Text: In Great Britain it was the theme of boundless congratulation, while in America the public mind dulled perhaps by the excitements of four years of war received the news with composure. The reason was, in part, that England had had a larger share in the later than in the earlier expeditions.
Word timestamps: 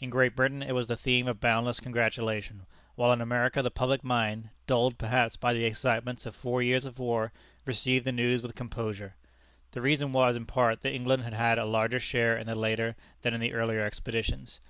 In 0.00 0.08
Great 0.08 0.34
Britain 0.34 0.62
it 0.62 0.72
was 0.72 0.88
the 0.88 0.96
theme 0.96 1.28
of 1.28 1.38
boundless 1.38 1.80
congratulation, 1.80 2.64
while 2.94 3.12
in 3.12 3.20
America 3.20 3.60
the 3.60 3.70
public 3.70 4.02
mind 4.02 4.48
dulled 4.66 4.96
perhaps 4.96 5.36
by 5.36 5.52
the 5.52 5.66
excitements 5.66 6.24
of 6.24 6.34
four 6.34 6.62
years 6.62 6.86
of 6.86 6.98
war 6.98 7.30
received 7.66 8.06
the 8.06 8.10
news 8.10 8.40
with 8.40 8.54
composure. 8.54 9.16
The 9.72 9.82
reason 9.82 10.14
was, 10.14 10.34
in 10.34 10.46
part, 10.46 10.80
that 10.80 10.94
England 10.94 11.24
had 11.24 11.34
had 11.34 11.58
a 11.58 11.66
larger 11.66 12.00
share 12.00 12.38
in 12.38 12.46
the 12.46 12.54
later 12.54 12.96
than 13.20 13.34
in 13.34 13.40
the 13.42 13.52
earlier 13.52 13.82
expeditions. 13.82 14.60